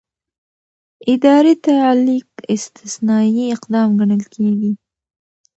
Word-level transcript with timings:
اداري 1.13 1.53
تعلیق 1.67 2.29
استثنايي 2.55 3.45
اقدام 3.55 3.89
ګڼل 3.99 4.23
کېږي. 4.33 4.71